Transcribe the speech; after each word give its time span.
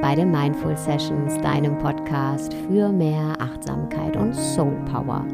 Bei 0.00 0.14
den 0.14 0.30
Mindful 0.30 0.76
Sessions, 0.76 1.40
deinem 1.40 1.78
Podcast 1.78 2.52
für 2.52 2.90
mehr 2.90 3.40
Achtsamkeit 3.40 4.16
und 4.16 4.34
Soul 4.34 4.74
Power. 4.84 5.26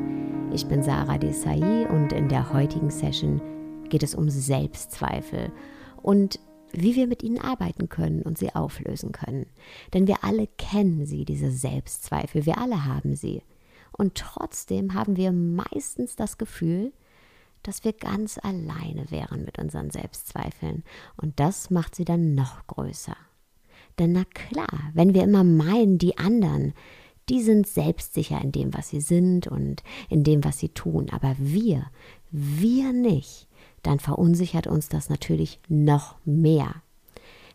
Ich 0.52 0.66
bin 0.66 0.82
Sarah 0.82 1.18
Desai 1.18 1.88
und 1.88 2.12
in 2.12 2.28
der 2.28 2.52
heutigen 2.52 2.90
Session 2.90 3.40
geht 3.88 4.02
es 4.02 4.14
um 4.14 4.28
Selbstzweifel 4.28 5.50
und 6.02 6.40
wie 6.72 6.94
wir 6.94 7.06
mit 7.06 7.22
ihnen 7.22 7.40
arbeiten 7.40 7.88
können 7.88 8.22
und 8.22 8.38
sie 8.38 8.54
auflösen 8.54 9.12
können. 9.12 9.46
Denn 9.94 10.06
wir 10.06 10.24
alle 10.24 10.46
kennen 10.46 11.06
sie, 11.06 11.24
diese 11.24 11.50
Selbstzweifel, 11.50 12.46
wir 12.46 12.58
alle 12.58 12.84
haben 12.84 13.16
sie. 13.16 13.42
Und 13.92 14.14
trotzdem 14.16 14.94
haben 14.94 15.16
wir 15.16 15.32
meistens 15.32 16.16
das 16.16 16.38
Gefühl, 16.38 16.92
dass 17.62 17.84
wir 17.84 17.92
ganz 17.92 18.38
alleine 18.38 19.10
wären 19.10 19.44
mit 19.44 19.58
unseren 19.58 19.90
Selbstzweifeln. 19.90 20.84
Und 21.16 21.40
das 21.40 21.70
macht 21.70 21.94
sie 21.94 22.04
dann 22.04 22.34
noch 22.34 22.66
größer. 22.66 23.16
Denn 24.00 24.12
na 24.12 24.24
klar, 24.24 24.90
wenn 24.94 25.12
wir 25.12 25.22
immer 25.22 25.44
meinen, 25.44 25.98
die 25.98 26.16
anderen, 26.16 26.72
die 27.28 27.42
sind 27.42 27.66
selbstsicher 27.66 28.40
in 28.40 28.50
dem, 28.50 28.72
was 28.72 28.88
sie 28.88 29.02
sind 29.02 29.46
und 29.46 29.82
in 30.08 30.24
dem, 30.24 30.42
was 30.42 30.58
sie 30.58 30.70
tun, 30.70 31.08
aber 31.12 31.36
wir, 31.38 31.84
wir 32.30 32.94
nicht, 32.94 33.46
dann 33.82 34.00
verunsichert 34.00 34.66
uns 34.66 34.88
das 34.88 35.10
natürlich 35.10 35.60
noch 35.68 36.16
mehr. 36.24 36.76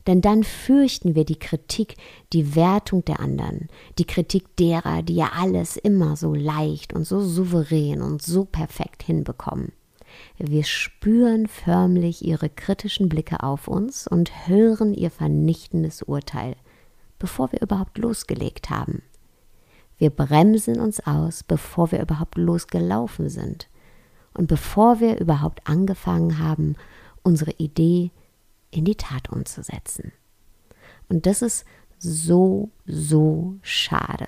Denn 0.05 0.21
dann 0.21 0.43
fürchten 0.43 1.15
wir 1.15 1.25
die 1.25 1.39
Kritik, 1.39 1.95
die 2.31 2.55
Wertung 2.55 3.03
der 3.05 3.21
anderen, 3.21 3.67
die 3.97 4.05
Kritik 4.05 4.55
derer, 4.57 5.02
die 5.02 5.15
ja 5.15 5.31
alles 5.35 5.77
immer 5.77 6.15
so 6.15 6.35
leicht 6.35 6.93
und 6.93 7.05
so 7.05 7.21
souverän 7.21 8.03
und 8.03 8.21
so 8.21 8.45
perfekt 8.45 9.02
hinbekommen. 9.02 9.71
Wir 10.38 10.63
spüren 10.63 11.47
förmlich 11.47 12.25
ihre 12.25 12.49
kritischen 12.49 13.09
Blicke 13.09 13.41
auf 13.41 13.67
uns 13.67 14.08
und 14.08 14.47
hören 14.47 14.94
ihr 14.94 15.11
vernichtendes 15.11 16.03
Urteil, 16.03 16.55
bevor 17.19 17.52
wir 17.52 17.61
überhaupt 17.61 17.97
losgelegt 17.97 18.69
haben. 18.69 19.02
Wir 19.97 20.09
bremsen 20.09 20.80
uns 20.80 20.99
aus, 20.99 21.43
bevor 21.43 21.91
wir 21.91 22.02
überhaupt 22.02 22.38
losgelaufen 22.38 23.30
sind 23.30 23.69
und 24.33 24.47
bevor 24.47 24.99
wir 24.99 25.19
überhaupt 25.19 25.67
angefangen 25.67 26.39
haben, 26.39 26.75
unsere 27.23 27.52
Idee 27.52 28.11
in 28.71 28.83
die 28.83 28.95
Tat 28.95 29.30
umzusetzen. 29.30 30.11
Und 31.08 31.25
das 31.25 31.41
ist 31.41 31.66
so, 31.97 32.71
so 32.86 33.55
schade. 33.61 34.27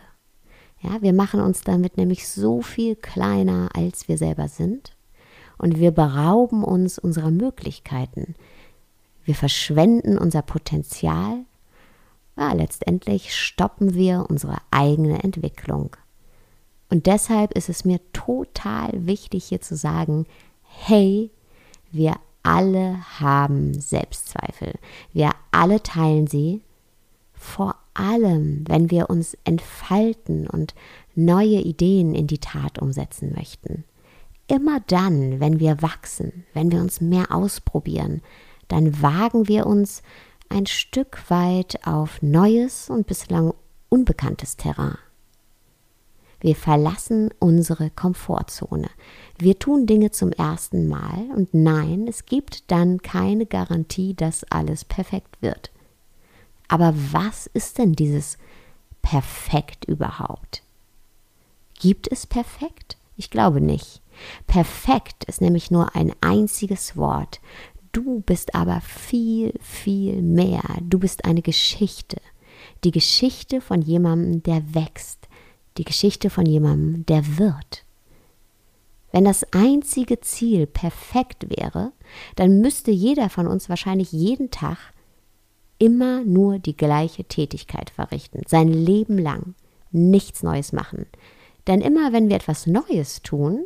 Ja, 0.82 1.02
wir 1.02 1.12
machen 1.12 1.42
uns 1.42 1.62
damit 1.62 1.98
nämlich 1.98 2.28
so 2.30 2.62
viel 2.62 2.96
kleiner, 2.96 3.70
als 3.74 4.08
wir 4.08 4.18
selber 4.18 4.48
sind 4.48 4.97
und 5.58 5.80
wir 5.80 5.92
berauben 5.92 6.64
uns 6.64 7.00
unserer 7.00 7.32
Möglichkeiten. 7.32 8.36
Wir 9.26 9.36
verschwenden 9.36 10.18
unser 10.18 10.42
Potenzial. 10.42 11.40
Ja, 12.38 12.54
letztendlich 12.54 13.36
stoppen 13.36 13.94
wir 13.94 14.26
unsere 14.30 14.58
eigene 14.72 15.24
Entwicklung. 15.24 15.96
Und 16.90 17.06
deshalb 17.06 17.52
ist 17.54 17.70
es 17.70 17.84
mir 17.84 18.00
total 18.14 19.06
wichtig 19.06 19.46
hier 19.46 19.60
zu 19.60 19.76
sagen, 19.76 20.26
hey, 20.62 21.32
wir 21.92 22.16
alle 22.44 23.00
haben 23.20 23.74
Selbstzweifel. 23.80 24.76
Wir 25.12 25.32
alle 25.52 25.84
teilen 25.84 26.28
sie. 26.28 26.62
Vor 27.34 27.76
allem, 27.94 28.64
wenn 28.68 28.90
wir 28.90 29.10
uns 29.10 29.36
entfalten 29.44 30.48
und 30.48 30.74
neue 31.16 31.60
Ideen 31.60 32.16
in 32.16 32.28
die 32.28 32.40
Tat 32.40 32.80
umsetzen 32.80 33.34
möchten. 33.36 33.84
Immer 34.48 34.80
dann, 34.88 35.40
wenn 35.40 35.60
wir 35.60 35.82
wachsen, 35.82 36.46
wenn 36.54 36.72
wir 36.72 36.80
uns 36.80 37.02
mehr 37.02 37.32
ausprobieren, 37.32 38.22
dann 38.68 39.02
wagen 39.02 39.48
wir 39.48 39.66
uns 39.66 40.02
ein 40.50 40.66
Stück 40.66 41.30
weit 41.30 41.86
auf 41.86 42.22
neues 42.22 42.90
und 42.90 43.08
bislang 43.08 43.54
unbekanntes 43.90 44.56
Terrain. 44.56 44.98
Wir 46.40 46.56
verlassen 46.56 47.30
unsere 47.40 47.90
Komfortzone. 47.90 48.90
Wir 49.40 49.58
tun 49.58 49.88
Dinge 49.88 50.12
zum 50.12 50.32
ersten 50.32 50.88
Mal 50.88 51.30
und 51.36 51.54
nein, 51.54 52.08
es 52.08 52.26
gibt 52.26 52.70
dann 52.72 53.02
keine 53.02 53.48
Garantie, 53.48 54.14
dass 54.14 54.44
alles 54.52 54.86
perfekt 54.86 55.42
wird. 55.42 55.72
Aber 56.68 56.94
was 57.12 57.48
ist 57.48 57.80
denn 57.80 57.94
dieses 57.94 58.38
perfekt 59.02 59.86
überhaupt? 59.86 60.62
Gibt 61.80 62.12
es 62.12 62.28
perfekt? 62.28 62.98
Ich 63.16 63.32
glaube 63.32 63.62
nicht. 63.62 64.02
Perfekt 64.46 65.26
ist 65.26 65.42
nämlich 65.42 65.72
nur 65.72 65.96
ein 65.96 66.14
einziges 66.22 66.98
Wort. 66.98 67.40
Du 67.92 68.22
bist 68.22 68.56
aber 68.56 68.82
viel, 68.82 69.54
viel 69.60 70.22
mehr. 70.22 70.64
Du 70.82 71.00
bist 71.00 71.26
eine 71.26 71.42
Geschichte. 71.42 72.18
Die 72.84 72.92
Geschichte 72.92 73.62
von 73.62 73.82
jemandem, 73.82 74.44
der 74.44 74.74
wächst. 74.74 75.28
Die 75.78 75.84
Geschichte 75.84 76.30
von 76.30 76.46
jemandem, 76.46 77.06
der 77.06 77.38
wird. 77.38 77.86
Wenn 79.12 79.26
das 79.26 79.46
einzige 79.54 80.20
Ziel 80.20 80.68
perfekt 80.68 81.48
wäre, 81.50 81.92
dann 82.36 82.62
müsste 82.62 82.92
jeder 82.92 83.30
von 83.30 83.48
uns 83.48 83.70
wahrscheinlich 83.70 84.12
jeden 84.12 84.52
Tag 84.52 84.78
immer 85.80 86.24
nur 86.24 86.60
die 86.60 86.76
gleiche 86.76 87.24
Tätigkeit 87.24 87.90
verrichten, 87.90 88.42
sein 88.48 88.68
Leben 88.68 89.18
lang, 89.18 89.56
nichts 89.92 90.44
Neues 90.44 90.74
machen. 90.74 91.06
Denn 91.68 91.82
immer 91.82 92.14
wenn 92.14 92.30
wir 92.30 92.36
etwas 92.36 92.68
Neues 92.68 93.22
tun, 93.22 93.66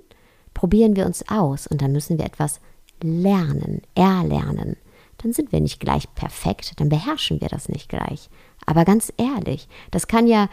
probieren 0.54 0.96
wir 0.96 1.06
uns 1.06 1.28
aus 1.30 1.68
und 1.68 1.82
dann 1.82 1.92
müssen 1.92 2.18
wir 2.18 2.26
etwas 2.26 2.60
lernen, 3.02 3.82
erlernen. 3.96 4.78
Dann 5.18 5.34
sind 5.34 5.52
wir 5.52 5.60
nicht 5.60 5.80
gleich 5.80 6.14
perfekt, 6.16 6.74
dann 6.80 6.90
beherrschen 6.90 7.42
wir 7.42 7.50
das 7.50 7.70
nicht 7.70 7.90
gleich. 7.90 8.30
Aber 8.66 8.86
ganz 8.86 9.12
ehrlich, 9.18 9.68
das 9.92 10.08
kann 10.08 10.28
ja 10.28 10.50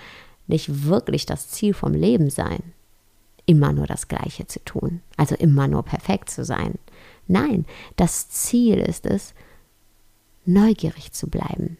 nicht 0.46 0.84
wirklich 0.84 1.26
das 1.26 1.48
Ziel 1.48 1.74
vom 1.74 1.92
Leben 1.92 2.30
sein, 2.30 2.62
immer 3.46 3.72
nur 3.72 3.86
das 3.86 4.08
Gleiche 4.08 4.46
zu 4.46 4.62
tun, 4.64 5.00
also 5.16 5.34
immer 5.34 5.68
nur 5.68 5.82
perfekt 5.82 6.30
zu 6.30 6.44
sein. 6.44 6.74
Nein, 7.26 7.66
das 7.96 8.28
Ziel 8.28 8.78
ist 8.78 9.06
es, 9.06 9.34
neugierig 10.44 11.12
zu 11.12 11.28
bleiben, 11.28 11.76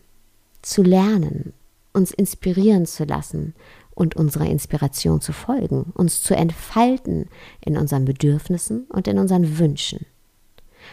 zu 0.63 0.83
lernen, 0.83 1.53
uns 1.93 2.11
inspirieren 2.11 2.87
zu 2.87 3.05
lassen 3.05 3.55
und 3.99 4.15
unserer 4.15 4.47
Inspiration 4.47 5.21
zu 5.21 5.33
folgen, 5.33 5.93
uns 5.95 6.23
zu 6.23 6.37
entfalten 6.37 7.29
in 7.61 7.77
unseren 7.77 8.05
Bedürfnissen 8.05 8.85
und 8.91 9.09
in 9.09 9.19
unseren 9.19 9.59
Wünschen. 9.59 10.07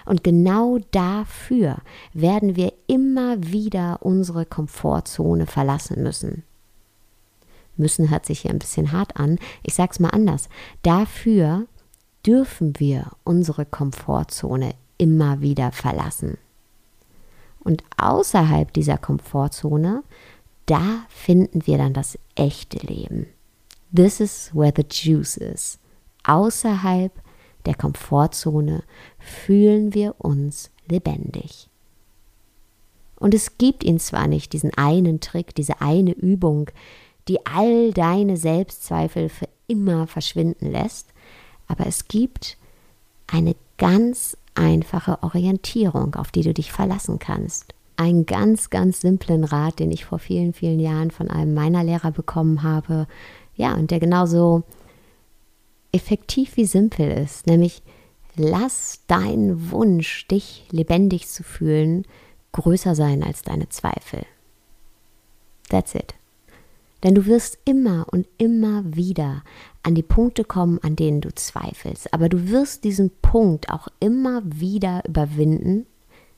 Und 0.05 0.23
genau 0.23 0.79
dafür 0.89 1.77
werden 2.13 2.55
wir 2.55 2.73
immer 2.88 3.44
wieder 3.44 3.99
unsere 4.01 4.47
Komfortzone 4.47 5.45
verlassen 5.45 6.01
müssen. 6.01 6.44
Müssen 7.77 8.09
hört 8.09 8.25
sich 8.25 8.39
hier 8.39 8.51
ein 8.51 8.59
bisschen 8.59 8.91
hart 8.91 9.17
an. 9.17 9.38
Ich 9.61 9.75
sage 9.75 9.91
es 9.91 9.99
mal 9.99 10.09
anders. 10.09 10.49
Dafür 10.81 11.67
dürfen 12.25 12.73
wir 12.79 13.11
unsere 13.23 13.65
Komfortzone 13.67 14.73
immer 14.97 15.41
wieder 15.41 15.71
verlassen. 15.71 16.39
Und 17.59 17.83
außerhalb 17.97 18.73
dieser 18.73 18.97
Komfortzone 18.97 20.03
da 20.65 21.06
finden 21.09 21.65
wir 21.67 21.77
dann 21.77 21.94
das 21.94 22.17
echte 22.35 22.85
Leben. 22.85 23.27
This 23.95 24.19
is 24.19 24.51
where 24.53 24.73
the 24.75 24.85
juice 24.89 25.38
is. 25.38 25.79
Außerhalb 26.23 27.12
der 27.65 27.75
Komfortzone 27.75 28.83
fühlen 29.19 29.94
wir 29.94 30.15
uns 30.17 30.71
lebendig. 30.88 31.69
Und 33.17 33.33
es 33.33 33.57
gibt 33.57 33.83
ihn 33.83 34.00
zwar 34.00 34.27
nicht, 34.27 34.53
diesen 34.53 34.73
einen 34.75 35.19
Trick, 35.19 35.56
diese 35.56 35.81
eine 35.81 36.12
Übung, 36.12 36.69
die 37.27 37.45
all 37.45 37.91
deine 37.91 38.38
Selbstzweifel 38.38 39.29
für 39.29 39.47
immer 39.68 40.06
verschwinden 40.07 40.71
lässt, 40.71 41.07
aber 41.68 41.88
es 41.88 42.07
gibt 42.07 42.57
eine 43.27 43.56
ganz 43.77 44.38
einfache 44.53 45.23
Orientierung, 45.23 46.15
auf 46.15 46.31
die 46.31 46.44
du 46.44 46.53
dich 46.53 46.71
verlassen 46.71 47.18
kannst 47.18 47.73
einen 47.97 48.25
ganz, 48.25 48.69
ganz 48.69 49.01
simplen 49.01 49.44
Rat, 49.44 49.80
den 49.80 49.92
ich 49.92 50.06
vor 50.06 50.19
vielen, 50.19 50.53
vielen 50.53 50.80
Jahren 50.80 51.12
von 51.12 51.30
einem 51.30 51.53
meiner 51.53 51.83
Lehrer 51.83 52.12
bekommen 52.12 52.63
habe. 52.63 53.07
Ja, 53.56 53.74
und 53.74 53.92
der 53.92 54.00
genauso 54.00 54.63
effektiv 55.92 56.57
wie 56.57 56.65
simpel 56.65 57.09
ist, 57.09 57.47
nämlich 57.47 57.81
lass 58.36 59.01
deinen 59.07 59.71
Wunsch, 59.71 60.27
dich 60.27 60.65
lebendig 60.71 61.27
zu 61.27 61.44
fühlen, 61.44 62.06
größer 62.51 62.95
sein 62.95 63.24
als 63.24 63.42
deine 63.42 63.69
Zweifel. 63.69 64.25
That's 65.69 65.95
it. 65.95 66.15
Denn 67.03 67.15
du 67.15 67.25
wirst 67.25 67.59
immer 67.65 68.07
und 68.12 68.27
immer 68.38 68.83
wieder 68.95 69.44
an 69.83 69.95
die 69.95 70.03
Punkte 70.03 70.44
kommen, 70.44 70.80
an 70.81 70.95
denen 70.95 71.21
du 71.21 71.33
zweifelst. 71.33 72.13
Aber 72.13 72.30
du 72.30 72.50
wirst 72.50 72.83
diesen 72.83 73.12
Punkt 73.21 73.69
auch 73.69 73.88
immer 74.00 74.42
wieder 74.44 75.03
überwinden, 75.07 75.86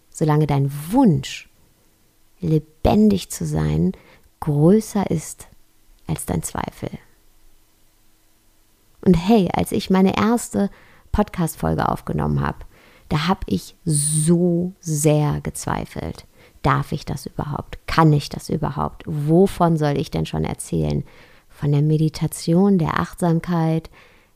solange 0.10 0.46
dein 0.46 0.72
Wunsch, 0.92 1.47
lebendig 2.40 3.30
zu 3.30 3.46
sein, 3.46 3.94
größer 4.40 5.10
ist 5.10 5.48
als 6.08 6.26
dein 6.26 6.44
Zweifel. 6.44 6.90
Und 9.02 9.16
hey, 9.16 9.50
als 9.54 9.72
ich 9.72 9.90
meine 9.90 10.18
erste 10.18 10.70
Podcast-Folge 11.12 11.88
aufgenommen 11.90 12.42
habe, 12.42 12.60
da 13.10 13.28
habe 13.28 13.42
ich 13.46 13.76
so 13.86 14.74
sehr 14.80 15.40
gezweifelt. 15.42 16.26
Darf 16.62 16.92
ich 16.92 17.06
das 17.06 17.26
überhaupt? 17.26 17.80
Kann 17.88 18.12
ich 18.12 18.30
das 18.30 18.50
überhaupt? 18.50 19.04
Wovon 19.06 19.78
soll 19.78 19.98
ich 19.98 20.12
denn 20.12 20.26
schon 20.26 20.44
erzählen? 20.44 21.04
Von 21.48 21.72
der 21.72 21.82
Meditation, 21.82 22.78
der 22.78 23.00
Achtsamkeit, 23.00 23.90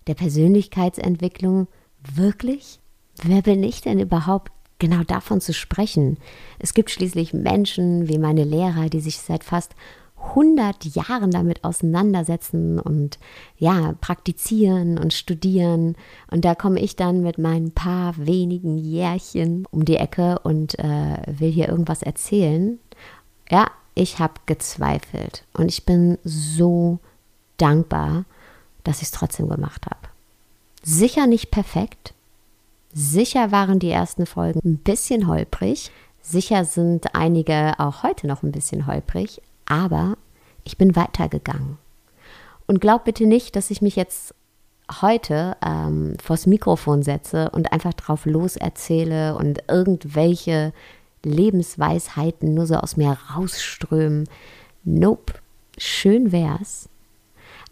der 0.07 0.13
Persönlichkeitsentwicklung? 0.13 1.67
Wirklich? 2.15 2.79
Wer 3.21 3.41
bin 3.41 3.63
ich 3.63 3.81
denn 3.81 3.99
überhaupt, 3.99 4.51
genau 4.81 5.03
davon 5.03 5.39
zu 5.39 5.53
sprechen? 5.53 6.17
Es 6.59 6.73
gibt 6.73 6.91
schließlich 6.91 7.33
Menschen 7.33 8.09
wie 8.09 8.17
meine 8.17 8.43
Lehrer, 8.43 8.89
die 8.89 8.99
sich 8.99 9.19
seit 9.19 9.45
fast 9.45 9.73
100 10.21 10.83
Jahren 10.95 11.31
damit 11.31 11.63
auseinandersetzen 11.63 12.79
und 12.79 13.17
ja, 13.57 13.95
praktizieren 14.01 14.97
und 14.97 15.13
studieren. 15.13 15.95
Und 16.29 16.45
da 16.45 16.55
komme 16.55 16.79
ich 16.79 16.95
dann 16.95 17.21
mit 17.21 17.37
meinen 17.37 17.71
paar 17.71 18.15
wenigen 18.17 18.77
Jährchen 18.77 19.65
um 19.71 19.85
die 19.85 19.97
Ecke 19.97 20.39
und 20.39 20.77
äh, 20.79 21.17
will 21.27 21.51
hier 21.51 21.69
irgendwas 21.69 22.03
erzählen. 22.03 22.79
Ja, 23.49 23.69
ich 23.95 24.19
habe 24.19 24.33
gezweifelt 24.45 25.43
und 25.53 25.69
ich 25.69 25.85
bin 25.85 26.17
so 26.23 26.99
dankbar, 27.57 28.25
dass 28.83 28.97
ich 28.97 29.03
es 29.03 29.11
trotzdem 29.11 29.49
gemacht 29.49 29.85
habe. 29.85 30.09
Sicher 30.83 31.27
nicht 31.27 31.51
perfekt. 31.51 32.13
Sicher 32.93 33.51
waren 33.51 33.79
die 33.79 33.91
ersten 33.91 34.25
Folgen 34.25 34.59
ein 34.63 34.77
bisschen 34.77 35.27
holprig. 35.27 35.91
Sicher 36.21 36.65
sind 36.65 37.15
einige 37.15 37.73
auch 37.79 38.03
heute 38.03 38.27
noch 38.27 38.43
ein 38.43 38.51
bisschen 38.51 38.85
holprig, 38.85 39.41
aber 39.65 40.17
ich 40.63 40.77
bin 40.77 40.95
weitergegangen. 40.95 41.77
Und 42.67 42.79
glaub 42.81 43.05
bitte 43.05 43.25
nicht, 43.25 43.55
dass 43.55 43.71
ich 43.71 43.81
mich 43.81 43.95
jetzt 43.95 44.35
heute 45.01 45.55
ähm, 45.65 46.15
vors 46.21 46.47
Mikrofon 46.47 47.01
setze 47.01 47.49
und 47.51 47.71
einfach 47.71 47.93
drauf 47.93 48.25
loserzähle 48.25 49.35
und 49.35 49.63
irgendwelche 49.67 50.73
Lebensweisheiten 51.23 52.53
nur 52.53 52.67
so 52.67 52.75
aus 52.75 52.97
mir 52.97 53.17
rausströmen. 53.35 54.27
Nope, 54.83 55.33
schön 55.77 56.31
wär's. 56.31 56.89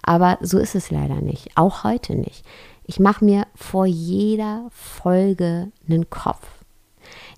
Aber 0.01 0.37
so 0.41 0.57
ist 0.59 0.75
es 0.75 0.91
leider 0.91 1.21
nicht, 1.21 1.49
auch 1.55 1.83
heute 1.83 2.15
nicht. 2.15 2.45
Ich 2.89 2.99
mache 2.99 3.23
mir 3.23 3.45
vor 3.53 3.85
jeder 3.85 4.65
Folge 4.71 5.71
einen 5.87 6.09
Kopf. 6.09 6.47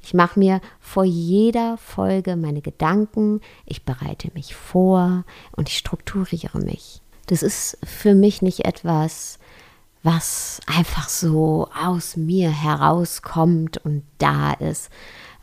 Ich 0.01 0.13
mache 0.13 0.39
mir 0.39 0.61
vor 0.79 1.03
jeder 1.03 1.75
Folge 1.75 2.37
meine 2.37 2.61
Gedanken, 2.61 3.41
ich 3.65 3.83
bereite 3.83 4.31
mich 4.33 4.55
vor 4.55 5.25
und 5.51 5.67
ich 5.67 5.77
strukturiere 5.77 6.59
mich. 6.59 7.01
Das 7.27 7.43
ist 7.43 7.77
für 7.83 8.15
mich 8.15 8.41
nicht 8.41 8.63
etwas, 8.63 9.39
was 10.03 10.61
einfach 10.67 11.09
so 11.09 11.67
aus 11.77 12.15
mir 12.15 12.49
herauskommt 12.49 13.77
und 13.83 14.03
da 14.19 14.53
ist 14.53 14.89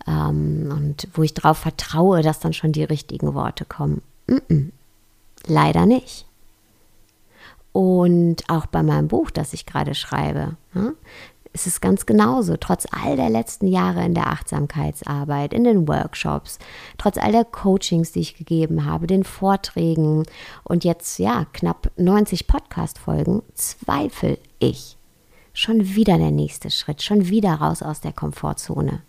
ähm, 0.06 0.72
und 0.74 1.08
wo 1.12 1.22
ich 1.22 1.34
darauf 1.34 1.58
vertraue, 1.58 2.22
dass 2.22 2.40
dann 2.40 2.54
schon 2.54 2.72
die 2.72 2.84
richtigen 2.84 3.34
Worte 3.34 3.66
kommen. 3.66 4.00
Mm 4.26 4.36
-mm. 4.48 4.70
Leider 5.46 5.84
nicht. 5.84 6.27
Und 7.72 8.48
auch 8.48 8.66
bei 8.66 8.82
meinem 8.82 9.08
Buch, 9.08 9.30
das 9.30 9.52
ich 9.52 9.66
gerade 9.66 9.94
schreibe, 9.94 10.56
hm, 10.72 10.94
ist 11.52 11.66
es 11.66 11.80
ganz 11.80 12.06
genauso. 12.06 12.56
Trotz 12.56 12.86
all 12.90 13.16
der 13.16 13.30
letzten 13.30 13.66
Jahre 13.66 14.04
in 14.04 14.14
der 14.14 14.28
Achtsamkeitsarbeit, 14.28 15.52
in 15.52 15.64
den 15.64 15.88
Workshops, 15.88 16.58
trotz 16.98 17.18
all 17.18 17.32
der 17.32 17.44
Coachings, 17.44 18.12
die 18.12 18.20
ich 18.20 18.36
gegeben 18.36 18.84
habe, 18.84 19.06
den 19.06 19.24
Vorträgen 19.24 20.24
und 20.64 20.84
jetzt 20.84 21.18
ja 21.18 21.46
knapp 21.52 21.90
90 21.96 22.46
Podcast-Folgen, 22.46 23.42
zweifle 23.54 24.38
ich. 24.58 24.96
Schon 25.52 25.94
wieder 25.96 26.18
der 26.18 26.30
nächste 26.30 26.70
Schritt, 26.70 27.02
schon 27.02 27.28
wieder 27.28 27.54
raus 27.54 27.82
aus 27.82 28.00
der 28.00 28.12
Komfortzone. 28.12 29.02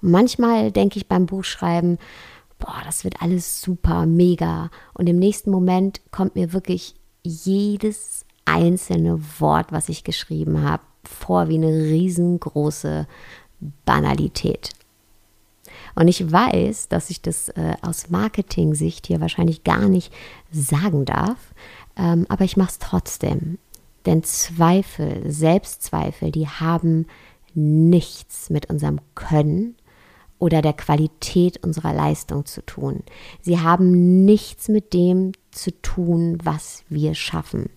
Manchmal 0.00 0.72
denke 0.72 0.98
ich 0.98 1.06
beim 1.06 1.26
Buchschreiben, 1.26 1.98
boah, 2.58 2.82
das 2.84 3.04
wird 3.04 3.22
alles 3.22 3.60
super, 3.60 4.06
mega. 4.06 4.70
Und 4.94 5.08
im 5.08 5.18
nächsten 5.18 5.50
Moment 5.50 6.00
kommt 6.10 6.34
mir 6.34 6.52
wirklich 6.52 6.94
jedes 7.26 8.24
einzelne 8.44 9.20
Wort, 9.38 9.72
was 9.72 9.88
ich 9.88 10.04
geschrieben 10.04 10.62
habe, 10.62 10.82
vor 11.04 11.48
wie 11.48 11.56
eine 11.56 11.72
riesengroße 11.72 13.06
Banalität. 13.84 14.70
Und 15.94 16.08
ich 16.08 16.30
weiß, 16.30 16.88
dass 16.88 17.10
ich 17.10 17.22
das 17.22 17.48
äh, 17.50 17.74
aus 17.82 18.10
Marketing-Sicht 18.10 19.06
hier 19.06 19.20
wahrscheinlich 19.20 19.64
gar 19.64 19.88
nicht 19.88 20.12
sagen 20.50 21.04
darf, 21.04 21.54
ähm, 21.96 22.26
aber 22.28 22.44
ich 22.44 22.56
mache 22.56 22.70
es 22.70 22.78
trotzdem. 22.78 23.58
Denn 24.04 24.22
Zweifel, 24.22 25.30
Selbstzweifel, 25.30 26.30
die 26.30 26.48
haben 26.48 27.06
nichts 27.54 28.50
mit 28.50 28.70
unserem 28.70 29.00
Können 29.14 29.74
oder 30.38 30.60
der 30.60 30.74
Qualität 30.74 31.64
unserer 31.64 31.94
Leistung 31.94 32.44
zu 32.44 32.64
tun. 32.64 33.02
Sie 33.40 33.58
haben 33.58 34.24
nichts 34.24 34.68
mit 34.68 34.92
dem 34.92 35.32
zu 35.56 35.72
tun, 35.82 36.38
was 36.42 36.84
wir 36.88 37.14
schaffen 37.14 37.70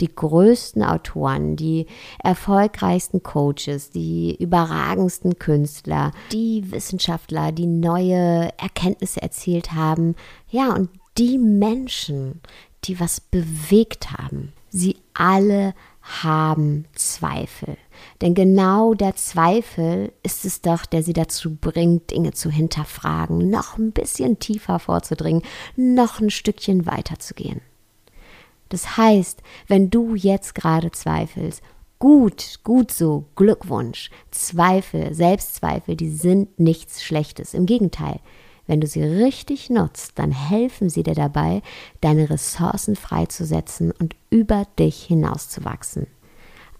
die 0.00 0.14
größten 0.14 0.82
Autoren, 0.82 1.56
die 1.56 1.86
erfolgreichsten 2.22 3.22
Coaches, 3.22 3.90
die 3.90 4.36
überragendsten 4.36 5.38
Künstler, 5.38 6.12
die 6.32 6.70
Wissenschaftler, 6.70 7.52
die 7.52 7.66
neue 7.66 8.50
Erkenntnisse 8.58 9.22
erzielt 9.22 9.72
haben. 9.72 10.16
Ja, 10.48 10.74
und 10.74 10.90
die 11.18 11.38
Menschen, 11.38 12.40
die 12.84 12.98
was 13.00 13.20
bewegt 13.20 14.12
haben. 14.12 14.52
Sie 14.70 14.96
alle 15.14 15.74
haben 16.02 16.86
Zweifel. 16.94 17.76
Denn 18.20 18.34
genau 18.34 18.94
der 18.94 19.16
Zweifel 19.16 20.12
ist 20.22 20.44
es 20.44 20.60
doch, 20.60 20.86
der 20.86 21.02
sie 21.02 21.12
dazu 21.12 21.54
bringt, 21.54 22.10
Dinge 22.10 22.32
zu 22.32 22.50
hinterfragen, 22.50 23.50
noch 23.50 23.78
ein 23.78 23.92
bisschen 23.92 24.38
tiefer 24.38 24.78
vorzudringen, 24.78 25.42
noch 25.76 26.20
ein 26.20 26.30
Stückchen 26.30 26.86
weiter 26.86 27.18
zu 27.18 27.34
gehen. 27.34 27.60
Das 28.68 28.96
heißt, 28.96 29.42
wenn 29.66 29.90
du 29.90 30.14
jetzt 30.14 30.54
gerade 30.54 30.90
zweifelst, 30.92 31.62
gut, 31.98 32.60
gut 32.64 32.90
so, 32.90 33.26
Glückwunsch. 33.36 34.10
Zweifel, 34.30 35.14
Selbstzweifel, 35.14 35.96
die 35.96 36.10
sind 36.10 36.58
nichts 36.58 37.02
Schlechtes. 37.02 37.52
Im 37.52 37.66
Gegenteil, 37.66 38.20
wenn 38.66 38.80
du 38.80 38.86
sie 38.86 39.02
richtig 39.02 39.68
nutzt, 39.68 40.12
dann 40.20 40.30
helfen 40.30 40.90
sie 40.90 41.02
dir 41.02 41.16
dabei, 41.16 41.62
deine 42.00 42.30
Ressourcen 42.30 42.94
freizusetzen 42.94 43.90
und 43.90 44.14
über 44.30 44.64
dich 44.78 45.02
hinauszuwachsen. 45.02 46.06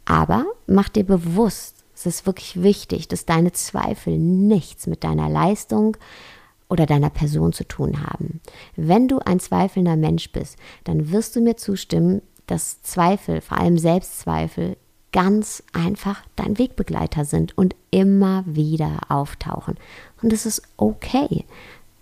Aber 0.04 0.46
mach 0.66 0.88
dir 0.88 1.04
bewusst, 1.04 1.84
es 1.94 2.06
ist 2.06 2.26
wirklich 2.26 2.62
wichtig, 2.62 3.08
dass 3.08 3.26
deine 3.26 3.52
Zweifel 3.52 4.18
nichts 4.18 4.86
mit 4.86 5.04
deiner 5.04 5.28
Leistung, 5.28 5.96
oder 6.70 6.86
deiner 6.86 7.10
Person 7.10 7.52
zu 7.52 7.64
tun 7.64 8.02
haben. 8.02 8.40
Wenn 8.76 9.08
du 9.08 9.18
ein 9.18 9.40
zweifelnder 9.40 9.96
Mensch 9.96 10.30
bist, 10.32 10.56
dann 10.84 11.10
wirst 11.10 11.36
du 11.36 11.40
mir 11.40 11.56
zustimmen, 11.56 12.22
dass 12.46 12.80
Zweifel, 12.82 13.40
vor 13.42 13.58
allem 13.58 13.76
Selbstzweifel, 13.76 14.76
ganz 15.12 15.64
einfach 15.72 16.22
dein 16.36 16.56
Wegbegleiter 16.56 17.24
sind 17.24 17.58
und 17.58 17.74
immer 17.90 18.44
wieder 18.46 19.00
auftauchen. 19.08 19.76
Und 20.22 20.32
es 20.32 20.46
ist 20.46 20.62
okay. 20.76 21.44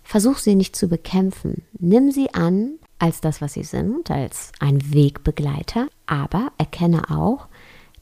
Versuch 0.03 0.37
sie 0.37 0.55
nicht 0.55 0.75
zu 0.75 0.87
bekämpfen. 0.87 1.63
Nimm 1.79 2.11
sie 2.11 2.33
an 2.33 2.73
als 2.99 3.21
das, 3.21 3.41
was 3.41 3.53
sie 3.53 3.63
sind, 3.63 4.11
als 4.11 4.51
ein 4.59 4.93
Wegbegleiter, 4.93 5.87
aber 6.05 6.51
erkenne 6.57 7.09
auch, 7.09 7.47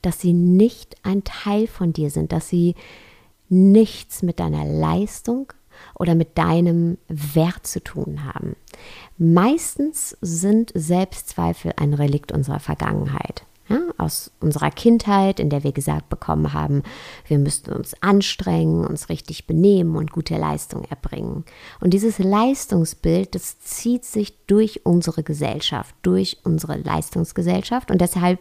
dass 0.07 0.19
sie 0.19 0.33
nicht 0.33 0.95
ein 1.03 1.23
Teil 1.23 1.67
von 1.67 1.93
dir 1.93 2.09
sind, 2.09 2.31
dass 2.31 2.49
sie 2.49 2.73
nichts 3.49 4.23
mit 4.23 4.39
deiner 4.39 4.65
Leistung, 4.65 5.53
oder 5.95 6.15
mit 6.15 6.37
deinem 6.37 6.97
Wert 7.07 7.67
zu 7.67 7.83
tun 7.83 8.23
haben. 8.25 8.55
Meistens 9.17 10.17
sind 10.21 10.71
Selbstzweifel 10.73 11.73
ein 11.77 11.93
Relikt 11.93 12.31
unserer 12.31 12.59
Vergangenheit. 12.59 13.45
Ja, 13.69 13.81
aus 13.97 14.31
unserer 14.39 14.71
Kindheit, 14.71 15.41
in 15.41 15.49
der 15.49 15.65
wir 15.65 15.73
gesagt 15.73 16.07
bekommen 16.07 16.53
haben, 16.53 16.83
wir 17.27 17.37
müssten 17.37 17.73
uns 17.73 18.01
anstrengen, 18.01 18.85
uns 18.85 19.09
richtig 19.09 19.45
benehmen 19.45 19.97
und 19.97 20.13
gute 20.13 20.37
Leistung 20.37 20.85
erbringen. 20.85 21.43
Und 21.81 21.89
dieses 21.89 22.17
Leistungsbild, 22.17 23.35
das 23.35 23.59
zieht 23.59 24.05
sich 24.05 24.37
durch 24.45 24.85
unsere 24.85 25.21
Gesellschaft, 25.21 25.93
durch 26.01 26.37
unsere 26.45 26.77
Leistungsgesellschaft 26.77 27.91
und 27.91 27.99
deshalb 27.99 28.39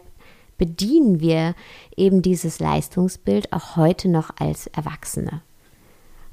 bedienen 0.59 1.21
wir 1.21 1.55
eben 1.97 2.23
dieses 2.23 2.61
Leistungsbild 2.61 3.53
auch 3.53 3.77
heute 3.77 4.09
noch 4.09 4.31
als 4.39 4.67
Erwachsene. 4.69 5.43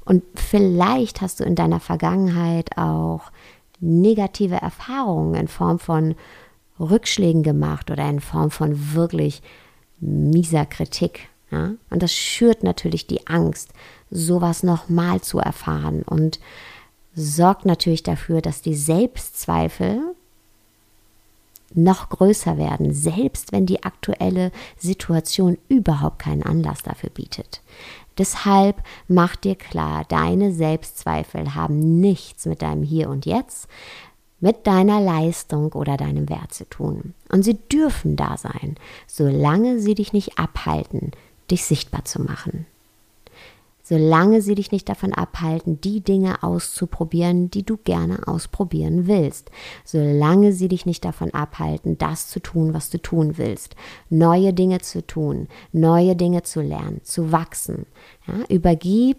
Und 0.04 0.22
vielleicht 0.34 1.20
hast 1.20 1.40
du 1.40 1.44
in 1.44 1.54
deiner 1.54 1.80
Vergangenheit 1.80 2.76
auch 2.76 3.32
negative 3.80 4.56
Erfahrungen 4.56 5.34
in 5.34 5.48
Form 5.48 5.78
von 5.78 6.14
Rückschlägen 6.78 7.42
gemacht 7.42 7.90
oder 7.90 8.08
in 8.08 8.20
Form 8.20 8.50
von 8.50 8.94
wirklich 8.94 9.42
mieser 10.00 10.66
Kritik. 10.66 11.28
Ja? 11.50 11.72
Und 11.90 12.02
das 12.02 12.12
schürt 12.12 12.62
natürlich 12.62 13.06
die 13.06 13.26
Angst, 13.26 13.72
sowas 14.10 14.62
nochmal 14.62 15.20
zu 15.20 15.38
erfahren 15.38 16.02
und 16.02 16.40
sorgt 17.14 17.64
natürlich 17.64 18.02
dafür, 18.02 18.42
dass 18.42 18.60
die 18.60 18.74
Selbstzweifel 18.74 20.14
noch 21.74 22.08
größer 22.08 22.56
werden, 22.58 22.92
selbst 22.92 23.52
wenn 23.52 23.66
die 23.66 23.82
aktuelle 23.82 24.52
Situation 24.76 25.58
überhaupt 25.68 26.20
keinen 26.20 26.42
Anlass 26.42 26.82
dafür 26.82 27.10
bietet. 27.10 27.62
Deshalb 28.18 28.82
mach 29.08 29.36
dir 29.36 29.56
klar, 29.56 30.04
deine 30.08 30.52
Selbstzweifel 30.52 31.54
haben 31.54 32.00
nichts 32.00 32.46
mit 32.46 32.62
deinem 32.62 32.82
Hier 32.82 33.08
und 33.08 33.26
Jetzt, 33.26 33.68
mit 34.40 34.66
deiner 34.66 35.00
Leistung 35.00 35.72
oder 35.72 35.96
deinem 35.96 36.28
Wert 36.28 36.52
zu 36.52 36.68
tun. 36.68 37.14
Und 37.30 37.44
sie 37.44 37.58
dürfen 37.72 38.14
da 38.14 38.36
sein, 38.36 38.76
solange 39.06 39.80
sie 39.80 39.94
dich 39.94 40.12
nicht 40.12 40.38
abhalten, 40.38 41.12
dich 41.50 41.64
sichtbar 41.64 42.04
zu 42.04 42.22
machen. 42.22 42.66
Solange 43.86 44.40
sie 44.40 44.54
dich 44.54 44.72
nicht 44.72 44.88
davon 44.88 45.12
abhalten, 45.12 45.78
die 45.80 46.00
Dinge 46.00 46.42
auszuprobieren, 46.42 47.50
die 47.50 47.64
du 47.64 47.76
gerne 47.76 48.26
ausprobieren 48.26 49.06
willst. 49.06 49.50
Solange 49.84 50.52
sie 50.52 50.68
dich 50.68 50.86
nicht 50.86 51.04
davon 51.04 51.34
abhalten, 51.34 51.98
das 51.98 52.28
zu 52.28 52.40
tun, 52.40 52.72
was 52.72 52.88
du 52.88 52.98
tun 52.98 53.36
willst. 53.36 53.76
Neue 54.08 54.54
Dinge 54.54 54.80
zu 54.80 55.06
tun, 55.06 55.48
neue 55.72 56.16
Dinge 56.16 56.42
zu 56.42 56.62
lernen, 56.62 57.02
zu 57.04 57.30
wachsen. 57.30 57.84
Ja, 58.26 58.34
übergib 58.48 59.18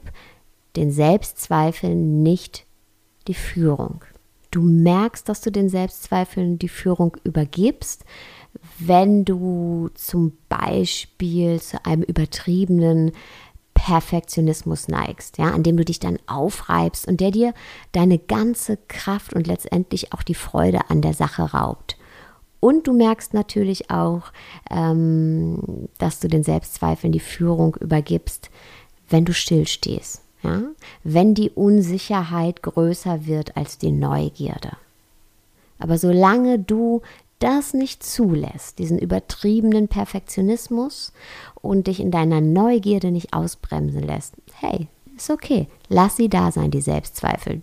den 0.75 0.91
Selbstzweifeln 0.91 2.24
nicht 2.24 2.65
die 3.27 3.36
Führung 3.36 4.03
du 4.55 4.62
merkst, 4.62 5.27
dass 5.27 5.41
du 5.41 5.51
den 5.51 5.67
Selbstzweifeln 5.67 6.57
die 6.57 6.69
Führung 6.69 7.17
übergibst, 7.25 8.05
wenn 8.79 9.25
du 9.25 9.89
zum 9.95 10.38
Beispiel 10.48 11.60
zu 11.60 11.86
einem 11.86 12.03
übertriebenen 12.03 13.12
Perfektionismus 13.85 14.87
neigst, 14.87 15.37
ja, 15.37 15.45
an 15.51 15.61
dem 15.61 15.77
du 15.77 15.85
dich 15.85 15.99
dann 15.99 16.17
aufreibst 16.25 17.07
und 17.07 17.21
der 17.21 17.29
dir 17.29 17.53
deine 17.91 18.17
ganze 18.17 18.79
Kraft 18.87 19.33
und 19.33 19.45
letztendlich 19.45 20.11
auch 20.11 20.23
die 20.23 20.33
Freude 20.33 20.89
an 20.89 21.01
der 21.03 21.13
Sache 21.13 21.43
raubt. 21.43 21.95
Und 22.59 22.87
du 22.87 22.93
merkst 22.93 23.35
natürlich 23.35 23.91
auch, 23.91 24.33
ähm, 24.71 25.87
dass 25.99 26.19
du 26.19 26.27
den 26.27 26.43
Selbstzweifeln 26.43 27.13
die 27.13 27.19
Führung 27.19 27.75
übergibst, 27.75 28.49
wenn 29.07 29.23
du 29.23 29.33
stillstehst 29.33 30.23
ja, 30.45 30.63
wenn 31.03 31.33
die 31.33 31.49
Unsicherheit 31.49 32.61
größer 32.61 33.25
wird 33.25 33.57
als 33.57 33.77
die 33.77 33.91
Neugierde. 33.91 34.71
Aber 35.79 35.97
solange 35.97 36.59
du 36.59 37.01
das 37.45 37.75
nicht 37.75 38.03
zulässt, 38.03 38.79
diesen 38.79 38.97
übertriebenen 38.97 39.87
Perfektionismus 39.87 41.13
und 41.61 41.85
dich 41.85 41.99
in 41.99 42.09
deiner 42.09 42.41
Neugierde 42.41 43.11
nicht 43.11 43.33
ausbremsen 43.33 44.01
lässt, 44.01 44.33
hey, 44.55 44.87
ist 45.15 45.29
okay, 45.29 45.67
lass 45.87 46.17
sie 46.17 46.27
da 46.27 46.51
sein, 46.51 46.71
die 46.71 46.81
Selbstzweifel. 46.81 47.61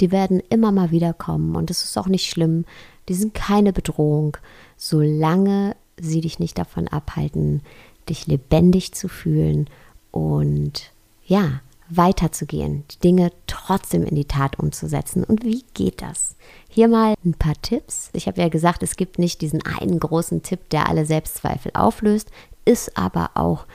Die 0.00 0.12
werden 0.12 0.40
immer 0.48 0.72
mal 0.72 0.92
wieder 0.92 1.12
kommen 1.12 1.56
und 1.56 1.70
es 1.70 1.84
ist 1.84 1.98
auch 1.98 2.06
nicht 2.06 2.30
schlimm, 2.30 2.64
die 3.10 3.14
sind 3.14 3.34
keine 3.34 3.74
Bedrohung, 3.74 4.38
solange 4.78 5.76
sie 6.00 6.22
dich 6.22 6.38
nicht 6.38 6.56
davon 6.56 6.88
abhalten, 6.88 7.60
dich 8.08 8.26
lebendig 8.26 8.94
zu 8.94 9.08
fühlen 9.08 9.68
und 10.10 10.90
ja, 11.26 11.60
weiterzugehen, 11.90 12.84
die 12.90 12.98
Dinge 12.98 13.32
trotzdem 13.46 14.04
in 14.04 14.14
die 14.14 14.26
Tat 14.26 14.58
umzusetzen. 14.58 15.24
Und 15.24 15.44
wie 15.44 15.64
geht 15.74 16.02
das? 16.02 16.36
Hier 16.68 16.88
mal 16.88 17.14
ein 17.24 17.34
paar 17.34 17.60
Tipps. 17.62 18.10
Ich 18.12 18.26
habe 18.26 18.40
ja 18.40 18.48
gesagt, 18.48 18.82
es 18.82 18.96
gibt 18.96 19.18
nicht 19.18 19.40
diesen 19.40 19.62
einen 19.64 19.98
großen 19.98 20.42
Tipp, 20.42 20.68
der 20.70 20.88
alle 20.88 21.06
Selbstzweifel 21.06 21.72
auflöst, 21.74 22.30
ist 22.64 22.96
aber 22.96 23.30
auch, 23.34 23.66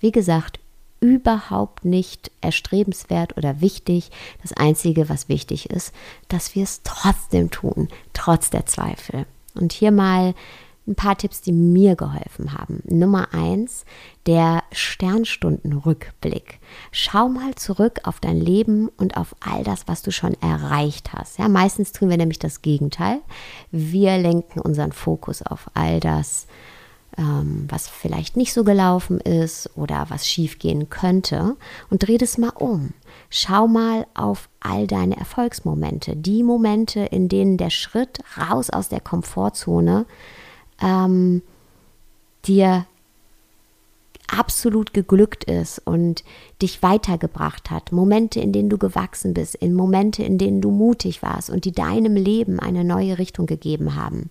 wie 0.00 0.12
gesagt, 0.12 0.58
überhaupt 1.00 1.84
nicht 1.84 2.30
erstrebenswert 2.40 3.36
oder 3.36 3.60
wichtig. 3.60 4.10
Das 4.40 4.52
Einzige, 4.52 5.08
was 5.08 5.28
wichtig 5.28 5.70
ist, 5.70 5.92
dass 6.28 6.54
wir 6.54 6.62
es 6.62 6.82
trotzdem 6.84 7.50
tun, 7.50 7.88
trotz 8.12 8.50
der 8.50 8.66
Zweifel. 8.66 9.26
Und 9.54 9.72
hier 9.72 9.90
mal 9.90 10.34
ein 10.86 10.94
paar 10.96 11.16
Tipps, 11.16 11.40
die 11.40 11.52
mir 11.52 11.94
geholfen 11.94 12.54
haben. 12.54 12.82
Nummer 12.84 13.32
eins, 13.32 13.84
der 14.26 14.62
Sternstundenrückblick. 14.72 16.58
Schau 16.90 17.28
mal 17.28 17.54
zurück 17.54 18.00
auf 18.04 18.18
dein 18.18 18.40
Leben 18.40 18.88
und 18.96 19.16
auf 19.16 19.36
all 19.40 19.62
das, 19.62 19.86
was 19.86 20.02
du 20.02 20.10
schon 20.10 20.34
erreicht 20.40 21.12
hast. 21.12 21.38
Ja, 21.38 21.48
meistens 21.48 21.92
tun 21.92 22.10
wir 22.10 22.16
nämlich 22.16 22.40
das 22.40 22.62
Gegenteil. 22.62 23.20
Wir 23.70 24.18
lenken 24.18 24.60
unseren 24.60 24.92
Fokus 24.92 25.42
auf 25.42 25.70
all 25.74 26.00
das, 26.00 26.48
ähm, 27.16 27.66
was 27.68 27.88
vielleicht 27.88 28.36
nicht 28.36 28.52
so 28.52 28.64
gelaufen 28.64 29.20
ist 29.20 29.70
oder 29.76 30.06
was 30.08 30.26
schiefgehen 30.26 30.90
könnte 30.90 31.56
und 31.90 32.06
dreh 32.06 32.18
das 32.18 32.38
mal 32.38 32.52
um. 32.56 32.92
Schau 33.30 33.68
mal 33.68 34.06
auf 34.14 34.48
all 34.60 34.86
deine 34.86 35.16
Erfolgsmomente, 35.16 36.16
die 36.16 36.42
Momente, 36.42 37.00
in 37.00 37.28
denen 37.28 37.56
der 37.56 37.70
Schritt 37.70 38.18
raus 38.36 38.70
aus 38.70 38.88
der 38.88 39.00
Komfortzone 39.00 40.06
ähm, 40.82 41.42
dir 42.44 42.86
absolut 44.26 44.94
geglückt 44.94 45.44
ist 45.44 45.78
und 45.84 46.24
dich 46.62 46.82
weitergebracht 46.82 47.70
hat. 47.70 47.92
Momente, 47.92 48.40
in 48.40 48.52
denen 48.52 48.70
du 48.70 48.78
gewachsen 48.78 49.34
bist, 49.34 49.54
in 49.54 49.74
Momente, 49.74 50.22
in 50.22 50.38
denen 50.38 50.60
du 50.60 50.70
mutig 50.70 51.22
warst 51.22 51.50
und 51.50 51.64
die 51.64 51.72
deinem 51.72 52.16
Leben 52.16 52.58
eine 52.58 52.84
neue 52.84 53.18
Richtung 53.18 53.46
gegeben 53.46 53.94
haben. 53.94 54.30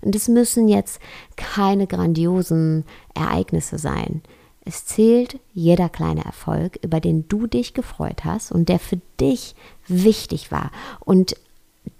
Und 0.00 0.14
es 0.14 0.28
müssen 0.28 0.68
jetzt 0.68 1.00
keine 1.36 1.86
grandiosen 1.86 2.84
Ereignisse 3.14 3.78
sein. 3.78 4.22
Es 4.64 4.86
zählt 4.86 5.38
jeder 5.54 5.88
kleine 5.88 6.24
Erfolg, 6.24 6.78
über 6.82 7.00
den 7.00 7.26
du 7.28 7.46
dich 7.46 7.74
gefreut 7.74 8.24
hast 8.24 8.52
und 8.52 8.68
der 8.68 8.78
für 8.78 9.00
dich 9.20 9.54
wichtig 9.88 10.52
war 10.52 10.70
und 11.00 11.36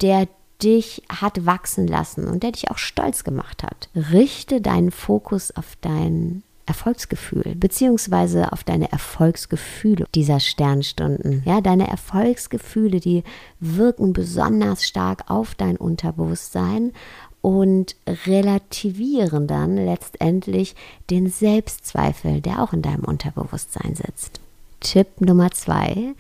der 0.03 0.29
dich 0.63 1.03
hat 1.09 1.47
wachsen 1.47 1.87
lassen 1.87 2.27
und 2.27 2.43
der 2.43 2.53
dich 2.53 2.71
auch 2.71 2.79
stolz 2.79 3.25
gemacht 3.25 3.63
hat. 3.63 3.89
Richte 3.95 4.61
deinen 4.61 4.91
Fokus 4.91 5.55
auf 5.55 5.77
dein 5.81 6.43
Erfolgsgefühl, 6.67 7.55
beziehungsweise 7.55 8.53
auf 8.53 8.63
deine 8.63 8.93
Erfolgsgefühle 8.93 10.05
dieser 10.15 10.39
Sternstunden. 10.39 11.43
Ja, 11.47 11.61
deine 11.61 11.89
Erfolgsgefühle, 11.89 13.01
die 13.01 13.25
wirken 13.59 14.13
besonders 14.13 14.87
stark 14.87 15.31
auf 15.31 15.55
dein 15.55 15.79
Unterbewusstsein 15.79 16.93
und 17.41 17.97
relativieren 18.27 19.47
dann 19.47 19.77
letztendlich 19.77 20.75
den 21.09 21.31
Selbstzweifel, 21.31 22.41
der 22.43 22.63
auch 22.63 22.73
in 22.73 22.83
deinem 22.83 23.05
Unterbewusstsein 23.05 23.95
sitzt. 23.95 24.41
Tipp 24.81 25.21
Nummer 25.21 25.51
zwei, 25.53 26.15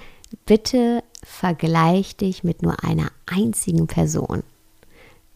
bitte 0.47 1.03
vergleich 1.25 2.17
dich 2.17 2.45
mit 2.45 2.63
nur 2.63 2.85
einer 2.85 3.11
einzigen 3.27 3.87
Person. 3.87 4.43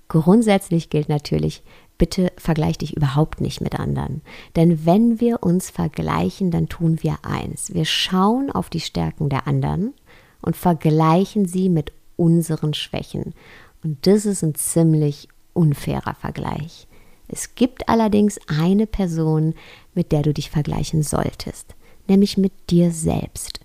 Grundsätzlich 0.09 0.91
gilt 0.91 1.09
natürlich, 1.09 1.63
bitte 1.97 2.33
vergleich 2.37 2.79
dich 2.79 2.97
überhaupt 2.97 3.41
nicht 3.41 3.61
mit 3.61 3.79
anderen. 3.79 4.23
Denn 4.57 4.85
wenn 4.85 5.21
wir 5.21 5.43
uns 5.43 5.71
vergleichen, 5.71 6.51
dann 6.51 6.69
tun 6.69 7.03
wir 7.03 7.19
eins. 7.23 7.73
Wir 7.73 7.85
schauen 7.85 8.51
auf 8.51 8.69
die 8.69 8.81
Stärken 8.81 9.29
der 9.29 9.47
anderen 9.47 9.95
und 10.43 10.57
vergleichen 10.57 11.47
sie 11.47 11.69
mit 11.69 11.93
unseren 12.17 12.75
Schwächen. 12.75 13.35
Und 13.83 14.07
das 14.07 14.27
ist 14.27 14.43
ein 14.43 14.55
ziemlich 14.55 15.29
unfairer 15.55 16.15
Vergleich. 16.15 16.87
Es 17.29 17.55
gibt 17.55 17.89
allerdings 17.89 18.39
eine 18.47 18.87
Person, 18.87 19.55
mit 19.95 20.13
der 20.13 20.23
du 20.23 20.35
dich 20.35 20.51
vergleichen 20.51 21.03
solltest, 21.03 21.75
nämlich 22.07 22.37
mit 22.37 22.53
dir 22.69 22.91
selbst. 22.91 23.62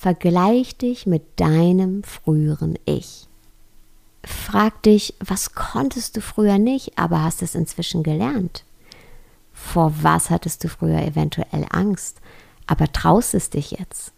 Vergleich 0.00 0.78
dich 0.78 1.04
mit 1.04 1.38
deinem 1.38 2.02
früheren 2.04 2.78
Ich. 2.86 3.28
Frag 4.24 4.82
dich, 4.82 5.12
was 5.20 5.54
konntest 5.54 6.16
du 6.16 6.22
früher 6.22 6.56
nicht, 6.56 6.96
aber 6.96 7.22
hast 7.22 7.42
es 7.42 7.54
inzwischen 7.54 8.02
gelernt? 8.02 8.64
Vor 9.52 9.92
was 10.00 10.30
hattest 10.30 10.64
du 10.64 10.68
früher 10.68 11.02
eventuell 11.02 11.66
Angst, 11.68 12.22
aber 12.66 12.90
traust 12.90 13.34
es 13.34 13.50
dich 13.50 13.72
jetzt? 13.72 14.14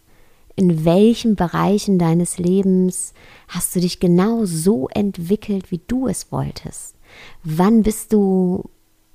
In 0.54 0.84
welchen 0.84 1.34
Bereichen 1.34 1.98
deines 1.98 2.38
Lebens 2.38 3.12
hast 3.48 3.74
du 3.74 3.80
dich 3.80 3.98
genau 3.98 4.44
so 4.44 4.86
entwickelt, 4.86 5.72
wie 5.72 5.80
du 5.88 6.06
es 6.06 6.30
wolltest? 6.30 6.94
Wann 7.42 7.82
bist 7.82 8.12
du 8.12 8.70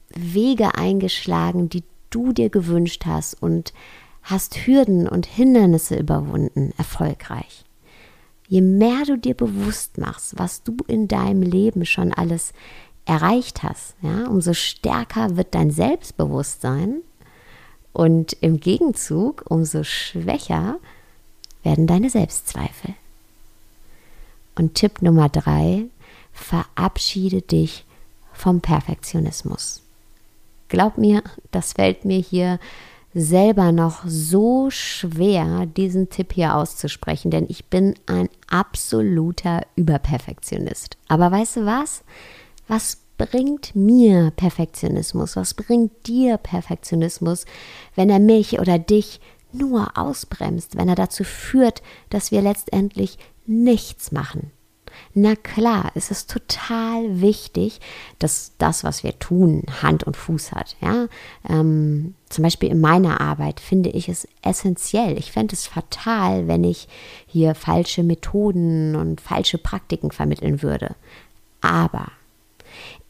Wege 0.10 0.76
eingeschlagen, 0.76 1.70
die 1.70 1.86
du 2.10 2.34
dir 2.34 2.50
gewünscht 2.50 3.06
hast 3.06 3.42
und 3.42 3.72
hast 4.28 4.68
Hürden 4.68 5.08
und 5.08 5.26
Hindernisse 5.26 5.98
überwunden, 5.98 6.74
erfolgreich. 6.78 7.64
Je 8.50 8.62
mehr 8.62 9.04
du 9.06 9.18
dir 9.18 9.34
bewusst 9.34 9.98
machst, 9.98 10.38
was 10.38 10.64
du 10.64 10.76
in 10.88 11.08
deinem 11.08 11.42
Leben 11.42 11.86
schon 11.86 12.14
alles 12.14 12.54
erreicht 13.06 13.64
hast, 13.64 13.96
ja, 14.02 14.26
umso 14.28 14.54
stärker 14.54 15.38
wird 15.38 15.56
dein 15.56 15.72
Selbstbewusstsein 15.72 17.02
und 17.94 18.34
im 18.42 18.60
Gegenzug 18.60 19.46
umso 19.50 19.84
schwächer 19.84 20.80
werden 21.64 21.88
deine 21.88 22.10
Selbstzweifel. 22.10 22.96
Und 24.56 24.76
Tipp 24.76 25.02
Nummer 25.02 25.30
drei, 25.30 25.86
verabschiede 26.34 27.42
dich 27.42 27.86
vom 28.34 28.60
Perfektionismus. 28.62 29.82
Glaub 30.68 30.98
mir, 30.98 31.24
das 31.52 31.74
fällt 31.74 32.06
mir 32.06 32.20
hier 32.20 32.60
selber 33.18 33.72
noch 33.72 34.04
so 34.06 34.70
schwer, 34.70 35.66
diesen 35.66 36.10
Tipp 36.10 36.34
hier 36.34 36.56
auszusprechen, 36.56 37.32
denn 37.32 37.46
ich 37.50 37.66
bin 37.66 37.96
ein 38.06 38.30
absoluter 38.50 39.62
Überperfektionist. 39.76 40.98
Aber 41.08 41.32
weißt 41.32 41.58
du 41.58 41.66
was? 41.66 42.04
Was 42.68 43.00
bringt 43.18 43.76
mir 43.76 44.32
Perfektionismus? 44.36 45.36
Was 45.36 45.56
bringt 45.56 46.08
dir 46.08 46.38
Perfektionismus, 46.38 47.46
wenn 47.96 48.10
er 48.10 48.20
mich 48.20 48.60
oder 48.60 48.78
dich 48.78 49.20
nur 49.52 49.98
ausbremst, 49.98 50.78
wenn 50.78 50.90
er 50.90 50.96
dazu 50.96 51.24
führt, 51.24 51.82
dass 52.10 52.32
wir 52.32 52.42
letztendlich 52.42 53.18
nichts 53.46 54.12
machen. 54.12 54.52
Na 55.14 55.36
klar, 55.36 55.92
es 55.96 56.12
ist 56.12 56.30
total 56.30 57.22
wichtig, 57.22 57.80
dass 58.20 58.54
das, 58.58 58.84
was 58.84 59.04
wir 59.04 59.18
tun, 59.20 59.64
Hand 59.82 60.04
und 60.04 60.18
Fuß 60.18 60.52
hat. 60.52 60.76
Ja? 60.82 61.08
Ähm, 61.48 62.14
zum 62.30 62.44
Beispiel 62.44 62.70
in 62.70 62.82
meiner 62.82 63.22
Arbeit 63.22 63.60
finde 63.60 63.90
ich 63.90 64.10
es 64.10 64.28
essentiell. 64.42 65.18
Ich 65.18 65.32
fände 65.32 65.54
es 65.54 65.68
fatal, 65.68 66.48
wenn 66.48 66.64
ich 66.64 66.88
hier 67.26 67.56
falsche 67.56 68.04
Methoden 68.04 68.96
und 68.96 69.22
falsche 69.22 69.58
Praktiken 69.58 70.12
vermitteln 70.12 70.62
würde. 70.62 70.96
Aber 71.62 72.12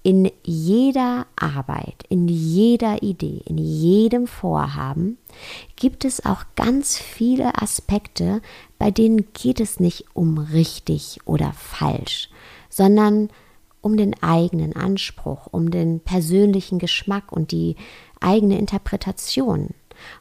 in 0.08 0.32
jeder 0.44 1.28
Arbeit, 1.36 2.06
in 2.08 2.30
jeder 2.30 3.04
Idee, 3.04 3.42
in 3.44 3.58
jedem 3.58 4.26
Vorhaben 4.26 5.18
gibt 5.76 6.06
es 6.06 6.26
auch 6.26 6.46
ganz 6.56 6.98
viele 6.98 7.62
Aspekte, 7.62 8.42
bei 8.80 8.92
denen 8.92 9.32
geht 9.34 9.60
es 9.60 9.80
nicht 9.80 10.06
um 10.14 10.38
richtig 10.38 11.20
oder 11.26 11.54
falsch, 11.54 12.30
sondern 12.70 13.30
um 13.82 13.98
den 13.98 14.22
eigenen 14.22 14.76
Anspruch, 14.76 15.48
um 15.52 15.72
den 15.72 16.00
persönlichen 16.00 16.80
Geschmack 16.80 17.32
und 17.32 17.52
die 17.52 17.76
eigene 18.20 18.58
Interpretation. 18.58 19.70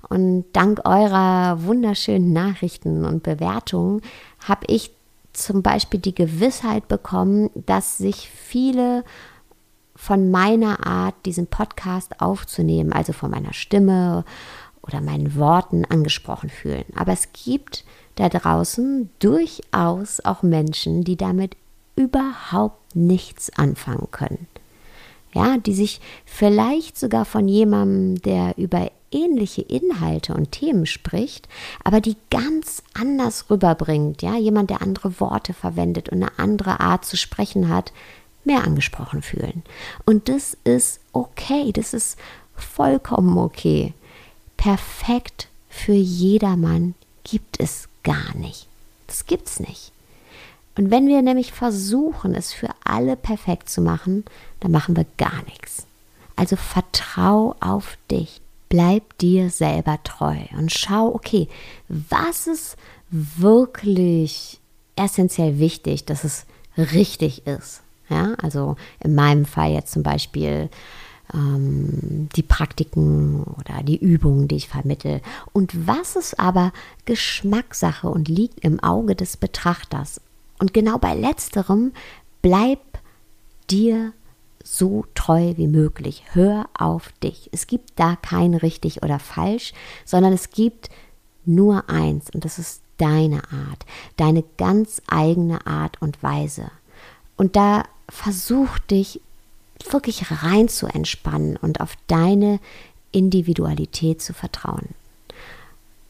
Und 0.09 0.45
dank 0.53 0.81
eurer 0.87 1.63
wunderschönen 1.65 2.33
Nachrichten 2.33 3.05
und 3.05 3.23
Bewertungen 3.23 4.01
habe 4.47 4.67
ich 4.69 4.93
zum 5.33 5.63
Beispiel 5.63 6.01
die 6.01 6.15
Gewissheit 6.15 6.89
bekommen, 6.89 7.51
dass 7.55 7.99
sich 7.99 8.31
viele 8.31 9.05
von 9.95 10.31
meiner 10.31 10.87
Art, 10.87 11.15
diesen 11.25 11.47
Podcast 11.47 12.21
aufzunehmen, 12.21 12.93
also 12.93 13.13
von 13.13 13.31
meiner 13.31 13.53
Stimme 13.53 14.25
oder 14.83 15.01
meinen 15.01 15.37
Worten 15.37 15.85
angesprochen 15.85 16.51
fühlen. 16.51 16.85
Aber 16.95 17.13
es 17.13 17.33
gibt 17.33 17.85
da 18.17 18.29
draußen 18.29 19.09
durchaus 19.21 20.21
auch 20.25 20.43
Menschen, 20.43 21.05
die 21.05 21.17
damit 21.17 21.57
überhaupt 21.95 22.97
nichts 22.97 23.57
anfangen 23.57 24.09
können. 24.11 24.47
Ja, 25.35 25.59
die 25.59 25.75
sich 25.75 26.01
vielleicht 26.25 26.99
sogar 26.99 27.27
von 27.27 27.47
jemandem, 27.47 28.23
der 28.23 28.57
über 28.57 28.91
ähnliche 29.13 29.63
Inhalte 29.63 30.35
und 30.35 30.53
Themen 30.53 30.87
spricht, 30.87 31.47
aber 31.85 32.01
die 32.01 32.17
ganz 32.31 32.83
anders 32.95 33.51
rüberbringt, 33.51 34.23
ja, 34.23 34.37
jemand, 34.37 34.71
der 34.71 34.83
andere 34.83 35.21
Worte 35.21 35.53
verwendet 35.53 36.09
und 36.09 36.23
eine 36.23 36.39
andere 36.39 36.81
Art 36.81 37.05
zu 37.05 37.17
sprechen 37.17 37.69
hat, 37.69 37.93
mehr 38.45 38.65
angesprochen 38.65 39.23
fühlen. 39.23 39.63
Und 40.07 40.29
das 40.29 40.57
ist 40.65 41.01
okay, 41.13 41.73
das 41.73 41.93
ist 41.93 42.19
vollkommen 42.55 43.37
okay. 43.39 43.93
Perfekt 44.57 45.49
für 45.69 45.93
jedermann 45.93 46.95
gibt 47.25 47.61
es 47.61 47.89
gar 48.07 48.35
nicht. 48.37 48.69
Das 49.09 49.27
gibt's 49.27 49.61
nicht. 49.61 49.93
Und 50.79 50.91
wenn 50.91 51.09
wir 51.09 51.21
nämlich 51.23 51.53
versuchen, 51.53 52.35
es 52.35 52.53
für 52.53 52.69
alle 52.85 53.17
perfekt 53.17 53.69
zu 53.69 53.81
machen, 53.81 54.25
dann 54.61 54.71
machen 54.71 54.95
wir 54.97 55.07
gar 55.17 55.43
nichts. 55.47 55.87
Also 56.37 56.57
vertrau 56.57 57.57
auf 57.61 57.99
dich. 58.11 58.41
Bleib 58.69 59.19
dir 59.19 59.51
selber 59.51 59.99
treu 60.05 60.37
und 60.59 60.73
schau, 60.73 61.15
okay, 61.15 61.49
was 61.89 62.47
ist 62.47 62.77
wirklich 63.11 64.61
essentiell 64.97 65.59
wichtig, 65.59 66.05
dass 66.05 66.25
es 66.25 66.47
richtig 66.77 67.47
ist. 67.47 67.83
Ja, 68.09 68.35
also 68.43 68.77
in 69.01 69.15
meinem 69.15 69.47
Fall 69.47 69.73
jetzt 69.73 69.93
zum 69.93 70.03
Beispiel 70.03 70.69
ähm, 71.37 72.29
die 72.35 72.43
Praktiken 72.43 73.45
oder 73.45 73.83
die 73.83 73.99
Übungen, 73.99 74.49
die 74.49 74.57
ich 74.57 74.69
vermittel. 74.69 75.21
Und 75.53 75.87
was 75.87 76.17
ist 76.17 76.41
aber 76.41 76.73
Geschmackssache 77.05 78.09
und 78.09 78.29
liegt 78.29 78.61
im 78.61 78.83
Auge 78.83 79.15
des 79.15 79.37
Betrachters? 79.37 80.21
Und 80.59 80.73
genau 80.73 80.99
bei 80.99 81.15
letzterem 81.15 81.93
bleib 82.43 82.81
dir 83.71 84.13
so 84.65 85.05
treu 85.15 85.53
wie 85.57 85.69
möglich. 85.69 86.25
Hör 86.33 86.67
auf 86.77 87.13
dich. 87.23 87.51
Es 87.53 87.67
gibt 87.67 87.93
da 87.97 88.17
kein 88.17 88.55
richtig 88.55 89.03
oder 89.03 89.19
falsch, 89.19 89.73
sondern 90.05 90.33
es 90.33 90.51
gibt 90.51 90.91
nur 91.45 91.89
eins 91.89 92.31
und 92.31 92.45
das 92.45 92.59
ist 92.59 92.83
deine 92.99 93.43
Art, 93.45 93.85
deine 94.17 94.43
ganz 94.57 95.03
eigene 95.07 95.67
Art 95.67 96.01
und 96.03 96.23
Weise. 96.23 96.71
Und 97.37 97.55
da 97.55 97.85
versuch 98.09 98.79
dich 98.79 99.21
wirklich 99.91 100.31
rein 100.43 100.69
zu 100.69 100.87
entspannen 100.87 101.57
und 101.57 101.81
auf 101.81 101.95
deine 102.07 102.61
Individualität 103.13 104.21
zu 104.21 104.33
vertrauen. 104.33 104.95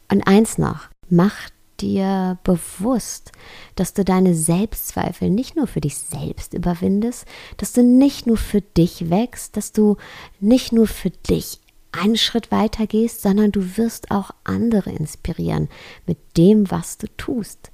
Und 0.09 0.27
eins 0.27 0.57
noch, 0.57 0.87
mach 1.09 1.49
dir 1.79 2.37
bewusst, 2.43 3.31
dass 3.75 3.93
du 3.93 4.03
deine 4.03 4.33
Selbstzweifel 4.33 5.29
nicht 5.29 5.55
nur 5.55 5.67
für 5.67 5.81
dich 5.81 5.97
selbst 5.97 6.53
überwindest, 6.53 7.25
dass 7.57 7.73
du 7.73 7.83
nicht 7.83 8.25
nur 8.25 8.37
für 8.37 8.61
dich 8.61 9.09
wächst, 9.09 9.57
dass 9.57 9.71
du 9.71 9.97
nicht 10.39 10.71
nur 10.71 10.87
für 10.87 11.11
dich 11.11 11.59
einen 11.91 12.17
Schritt 12.17 12.51
weiter 12.51 12.87
gehst, 12.87 13.21
sondern 13.21 13.51
du 13.51 13.77
wirst 13.77 14.11
auch 14.11 14.31
andere 14.43 14.91
inspirieren 14.91 15.69
mit 16.05 16.17
dem, 16.35 16.69
was 16.71 16.97
du 16.97 17.07
tust. 17.17 17.71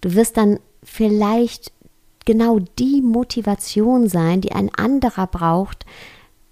Du 0.00 0.14
wirst 0.14 0.36
dann 0.36 0.60
vielleicht 0.82 1.72
genau 2.26 2.58
die 2.78 3.00
Motivation 3.00 4.08
sein, 4.08 4.42
die 4.42 4.52
ein 4.52 4.74
anderer 4.74 5.26
braucht, 5.26 5.86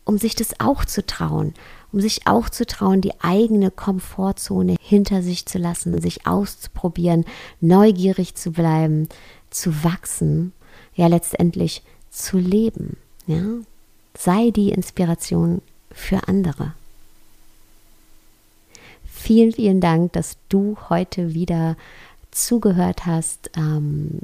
um 0.05 0.17
sich 0.17 0.35
das 0.35 0.59
auch 0.61 0.87
zu 0.87 1.05
trauen, 1.05 1.53
um 1.93 2.01
sich 2.01 2.27
auch 2.27 2.49
zu 2.49 2.67
trauen, 2.67 3.03
die 3.03 3.21
eigene 3.21 3.71
Komfortzone 3.71 4.77
hinter 4.81 5.23
sich 5.23 5.45
zu 5.45 5.59
lassen, 5.59 6.01
sich 6.01 6.27
auszuprobieren, 6.27 7.27
neugierig 7.61 8.35
zu 8.35 8.53
bleiben, 8.53 9.09
zu 9.51 9.85
wachsen, 9.85 10.53
ja 10.95 11.09
letztendlich 11.09 11.83
zu 12.11 12.39
leben. 12.39 12.97
Ja? 13.27 13.43
Sei 14.17 14.51
die 14.51 14.71
Inspiration 14.71 15.61
für 15.91 16.29
andere. 16.29 16.73
Vielen, 19.05 19.53
vielen 19.53 19.81
Dank, 19.81 20.13
dass 20.13 20.37
du 20.49 20.77
heute 20.91 21.33
wieder 21.35 21.77
zugehört 22.31 23.07
hast. 23.07 23.51
Ähm, 23.57 24.19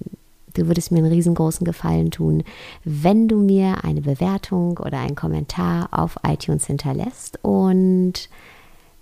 Du 0.54 0.66
würdest 0.66 0.92
mir 0.92 0.98
einen 0.98 1.12
riesengroßen 1.12 1.64
Gefallen 1.64 2.10
tun, 2.10 2.44
wenn 2.84 3.28
du 3.28 3.38
mir 3.38 3.84
eine 3.84 4.00
Bewertung 4.00 4.78
oder 4.78 4.98
einen 4.98 5.16
Kommentar 5.16 5.88
auf 5.92 6.18
iTunes 6.26 6.66
hinterlässt. 6.66 7.38
Und 7.42 8.28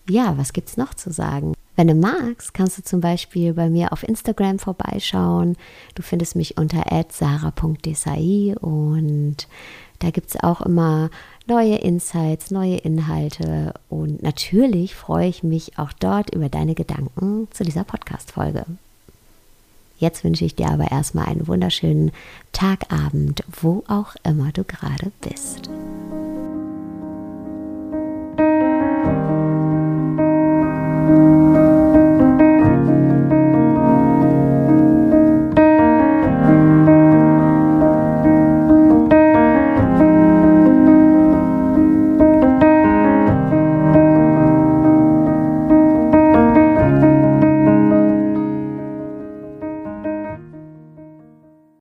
ja, 0.08 0.36
was 0.38 0.52
gibt 0.52 0.68
es 0.68 0.76
noch 0.76 0.94
zu 0.94 1.12
sagen? 1.12 1.54
Wenn 1.76 1.86
du 1.86 1.94
magst, 1.94 2.54
kannst 2.54 2.76
du 2.76 2.82
zum 2.82 3.00
Beispiel 3.00 3.54
bei 3.54 3.70
mir 3.70 3.92
auf 3.92 4.02
Instagram 4.02 4.58
vorbeischauen. 4.58 5.56
Du 5.94 6.02
findest 6.02 6.34
mich 6.34 6.56
unter 6.58 6.82
sarah.desai 7.08 8.56
und 8.60 9.46
da 10.00 10.10
gibt 10.10 10.30
es 10.30 10.42
auch 10.42 10.60
immer 10.60 11.10
neue 11.46 11.76
Insights, 11.76 12.50
neue 12.50 12.78
Inhalte 12.78 13.74
und 13.88 14.22
natürlich 14.22 14.94
freue 14.96 15.28
ich 15.28 15.42
mich 15.42 15.78
auch 15.78 15.92
dort 15.92 16.34
über 16.34 16.48
deine 16.48 16.74
Gedanken 16.74 17.46
zu 17.52 17.62
dieser 17.62 17.84
Podcast-Folge. 17.84 18.64
Jetzt 19.98 20.22
wünsche 20.24 20.44
ich 20.44 20.54
dir 20.54 20.70
aber 20.70 20.90
erstmal 20.90 21.26
einen 21.26 21.48
wunderschönen 21.48 22.12
Tagabend, 22.52 23.42
wo 23.60 23.82
auch 23.88 24.14
immer 24.22 24.52
du 24.52 24.64
gerade 24.64 25.10
bist. 25.20 25.68